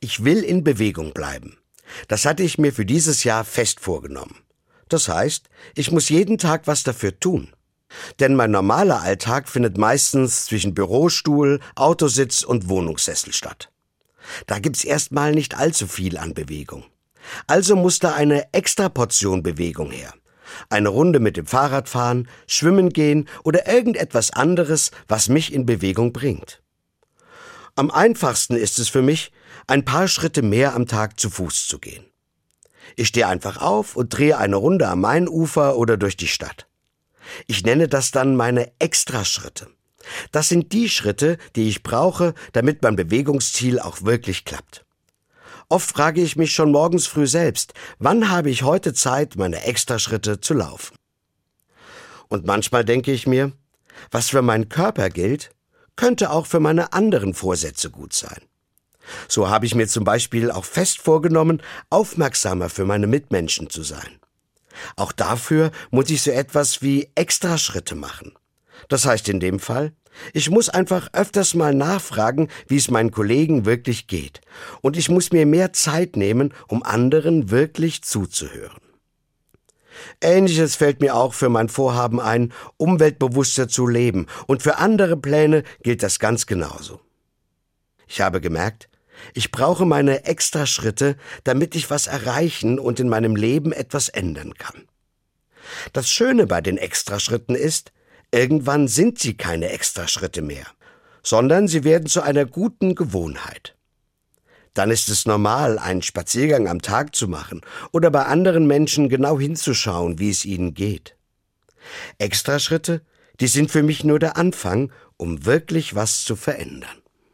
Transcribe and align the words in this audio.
Ich 0.00 0.24
will 0.24 0.42
in 0.42 0.62
Bewegung 0.62 1.12
bleiben. 1.12 1.56
Das 2.08 2.26
hatte 2.26 2.42
ich 2.42 2.58
mir 2.58 2.72
für 2.72 2.84
dieses 2.84 3.24
Jahr 3.24 3.44
fest 3.44 3.80
vorgenommen. 3.80 4.36
Das 4.88 5.08
heißt, 5.08 5.48
ich 5.74 5.90
muss 5.90 6.10
jeden 6.10 6.36
Tag 6.36 6.66
was 6.66 6.82
dafür 6.82 7.18
tun. 7.18 7.52
Denn 8.20 8.34
mein 8.34 8.50
normaler 8.50 9.00
Alltag 9.00 9.48
findet 9.48 9.78
meistens 9.78 10.46
zwischen 10.46 10.74
Bürostuhl, 10.74 11.60
Autositz 11.76 12.42
und 12.42 12.68
Wohnungssessel 12.68 13.32
statt. 13.32 13.70
Da 14.46 14.58
gibt's 14.58 14.84
erstmal 14.84 15.32
nicht 15.32 15.56
allzu 15.56 15.86
viel 15.86 16.18
an 16.18 16.34
Bewegung. 16.34 16.84
Also 17.46 17.74
muss 17.74 17.98
da 17.98 18.14
eine 18.14 18.52
extra 18.52 18.88
Portion 18.88 19.42
Bewegung 19.42 19.90
her. 19.90 20.12
Eine 20.68 20.90
Runde 20.90 21.20
mit 21.20 21.36
dem 21.36 21.46
Fahrrad 21.46 21.88
fahren, 21.88 22.28
schwimmen 22.46 22.90
gehen 22.90 23.28
oder 23.44 23.66
irgendetwas 23.66 24.30
anderes, 24.30 24.90
was 25.08 25.28
mich 25.28 25.52
in 25.52 25.64
Bewegung 25.64 26.12
bringt. 26.12 26.62
Am 27.78 27.90
einfachsten 27.90 28.56
ist 28.56 28.78
es 28.78 28.88
für 28.88 29.02
mich, 29.02 29.32
ein 29.66 29.84
paar 29.84 30.08
Schritte 30.08 30.40
mehr 30.40 30.74
am 30.74 30.86
Tag 30.86 31.20
zu 31.20 31.28
Fuß 31.28 31.66
zu 31.66 31.78
gehen. 31.78 32.06
Ich 32.96 33.08
stehe 33.08 33.26
einfach 33.26 33.58
auf 33.58 33.96
und 33.96 34.16
drehe 34.16 34.38
eine 34.38 34.56
Runde 34.56 34.88
am 34.88 35.02
Mainufer 35.02 35.76
oder 35.76 35.98
durch 35.98 36.16
die 36.16 36.26
Stadt. 36.26 36.66
Ich 37.46 37.64
nenne 37.64 37.86
das 37.86 38.12
dann 38.12 38.34
meine 38.34 38.72
Extraschritte. 38.78 39.68
Das 40.32 40.48
sind 40.48 40.72
die 40.72 40.88
Schritte, 40.88 41.36
die 41.54 41.68
ich 41.68 41.82
brauche, 41.82 42.32
damit 42.52 42.82
mein 42.82 42.96
Bewegungsziel 42.96 43.78
auch 43.78 44.02
wirklich 44.02 44.46
klappt. 44.46 44.86
Oft 45.68 45.90
frage 45.90 46.22
ich 46.22 46.36
mich 46.36 46.54
schon 46.54 46.70
morgens 46.70 47.06
früh 47.06 47.26
selbst, 47.26 47.74
wann 47.98 48.30
habe 48.30 48.48
ich 48.48 48.62
heute 48.62 48.94
Zeit, 48.94 49.36
meine 49.36 49.64
Extraschritte 49.64 50.40
zu 50.40 50.54
laufen? 50.54 50.96
Und 52.28 52.46
manchmal 52.46 52.86
denke 52.86 53.12
ich 53.12 53.26
mir, 53.26 53.52
was 54.10 54.30
für 54.30 54.40
meinen 54.40 54.70
Körper 54.70 55.10
gilt, 55.10 55.50
könnte 55.96 56.30
auch 56.30 56.46
für 56.46 56.60
meine 56.60 56.92
anderen 56.92 57.34
Vorsätze 57.34 57.90
gut 57.90 58.12
sein. 58.12 58.40
So 59.28 59.48
habe 59.48 59.66
ich 59.66 59.74
mir 59.74 59.88
zum 59.88 60.04
Beispiel 60.04 60.50
auch 60.50 60.64
fest 60.64 60.98
vorgenommen, 60.98 61.62
aufmerksamer 61.90 62.68
für 62.68 62.84
meine 62.84 63.06
Mitmenschen 63.06 63.70
zu 63.70 63.82
sein. 63.82 64.20
Auch 64.96 65.12
dafür 65.12 65.70
muss 65.90 66.10
ich 66.10 66.22
so 66.22 66.30
etwas 66.30 66.82
wie 66.82 67.08
Extraschritte 67.14 67.94
machen. 67.94 68.34
Das 68.88 69.06
heißt 69.06 69.28
in 69.28 69.40
dem 69.40 69.58
Fall, 69.58 69.92
ich 70.32 70.50
muss 70.50 70.68
einfach 70.68 71.08
öfters 71.12 71.54
mal 71.54 71.74
nachfragen, 71.74 72.48
wie 72.68 72.76
es 72.76 72.90
meinen 72.90 73.10
Kollegen 73.10 73.64
wirklich 73.64 74.06
geht. 74.06 74.40
Und 74.80 74.96
ich 74.96 75.08
muss 75.08 75.32
mir 75.32 75.46
mehr 75.46 75.72
Zeit 75.72 76.16
nehmen, 76.16 76.54
um 76.68 76.82
anderen 76.82 77.50
wirklich 77.50 78.02
zuzuhören. 78.02 78.80
Ähnliches 80.20 80.76
fällt 80.76 81.00
mir 81.00 81.14
auch 81.14 81.34
für 81.34 81.48
mein 81.48 81.68
Vorhaben 81.68 82.20
ein, 82.20 82.52
umweltbewusster 82.76 83.68
zu 83.68 83.86
leben, 83.86 84.26
und 84.46 84.62
für 84.62 84.78
andere 84.78 85.16
Pläne 85.16 85.62
gilt 85.82 86.02
das 86.02 86.18
ganz 86.18 86.46
genauso. 86.46 87.00
Ich 88.06 88.20
habe 88.20 88.40
gemerkt, 88.40 88.88
ich 89.34 89.50
brauche 89.50 89.86
meine 89.86 90.24
Extraschritte, 90.24 91.16
damit 91.44 91.74
ich 91.74 91.90
was 91.90 92.06
erreichen 92.06 92.78
und 92.78 93.00
in 93.00 93.08
meinem 93.08 93.36
Leben 93.36 93.72
etwas 93.72 94.08
ändern 94.08 94.54
kann. 94.54 94.86
Das 95.92 96.08
Schöne 96.08 96.46
bei 96.46 96.60
den 96.60 96.76
Extraschritten 96.76 97.54
ist, 97.54 97.92
irgendwann 98.30 98.88
sind 98.88 99.18
sie 99.18 99.36
keine 99.36 99.70
Extraschritte 99.70 100.42
mehr, 100.42 100.66
sondern 101.22 101.68
sie 101.68 101.84
werden 101.84 102.06
zu 102.06 102.22
einer 102.22 102.44
guten 102.44 102.94
Gewohnheit. 102.94 103.65
Dann 104.76 104.90
ist 104.90 105.08
es 105.08 105.24
normal, 105.24 105.78
einen 105.78 106.02
Spaziergang 106.02 106.68
am 106.68 106.82
Tag 106.82 107.16
zu 107.16 107.28
machen 107.28 107.62
oder 107.92 108.10
bei 108.10 108.26
anderen 108.26 108.66
Menschen 108.66 109.08
genau 109.08 109.40
hinzuschauen, 109.40 110.18
wie 110.18 110.28
es 110.28 110.44
ihnen 110.44 110.74
geht. 110.74 111.16
Extraschritte, 112.18 113.00
die 113.40 113.46
sind 113.46 113.70
für 113.70 113.82
mich 113.82 114.04
nur 114.04 114.18
der 114.18 114.36
Anfang, 114.36 114.92
um 115.16 115.46
wirklich 115.46 115.94
was 115.94 116.24
zu 116.24 116.36
verändern. 116.36 116.98